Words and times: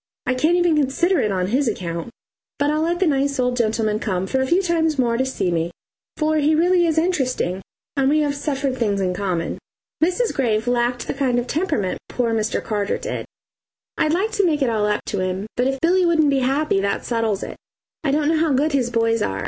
I 0.25 0.33
can't 0.33 0.57
even 0.57 0.75
consider 0.75 1.19
it 1.19 1.31
on 1.31 1.47
his 1.49 1.67
account, 1.67 2.09
but 2.57 2.71
I'll 2.71 2.81
let 2.81 2.99
the 2.99 3.05
nice 3.05 3.39
old 3.39 3.55
gentleman 3.55 3.99
come 3.99 4.25
for 4.25 4.41
a 4.41 4.47
few 4.47 4.61
times 4.63 4.97
more 4.97 5.15
to 5.15 5.25
see 5.27 5.51
me, 5.51 5.69
for 6.17 6.37
he 6.37 6.55
really 6.55 6.87
is 6.87 6.97
interesting, 6.97 7.61
and 7.95 8.09
we 8.09 8.19
have 8.21 8.33
suffered 8.35 8.77
things 8.77 8.99
in 8.99 9.13
common. 9.13 9.59
Mrs. 10.03 10.33
Graves 10.33 10.65
lacked 10.67 11.05
the 11.05 11.13
kind 11.13 11.37
of 11.37 11.45
temperament 11.45 11.99
poor 12.09 12.33
Mr. 12.33 12.63
Carter 12.63 12.97
did. 12.97 13.25
I'd 13.95 14.13
like 14.13 14.31
to 14.31 14.45
make 14.45 14.63
it 14.63 14.69
all 14.71 14.87
up 14.87 15.05
to 15.05 15.19
him, 15.19 15.45
but 15.55 15.67
if 15.67 15.79
Billy 15.81 16.03
wouldn't 16.05 16.31
be 16.31 16.39
happy, 16.39 16.79
that 16.81 17.05
settles 17.05 17.43
it, 17.43 17.49
and 17.49 17.57
I 18.03 18.11
don't 18.19 18.27
know 18.29 18.39
how 18.39 18.53
good 18.53 18.71
his 18.71 18.89
boys 18.89 19.21
are. 19.21 19.39